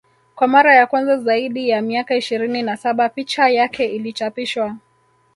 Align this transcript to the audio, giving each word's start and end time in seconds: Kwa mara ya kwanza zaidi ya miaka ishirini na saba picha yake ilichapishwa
Kwa 0.35 0.47
mara 0.47 0.75
ya 0.75 0.87
kwanza 0.87 1.17
zaidi 1.17 1.69
ya 1.69 1.81
miaka 1.81 2.15
ishirini 2.15 2.61
na 2.61 2.77
saba 2.77 3.09
picha 3.09 3.49
yake 3.49 3.85
ilichapishwa 3.85 4.75